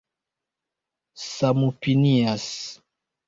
samopinias 1.31 2.51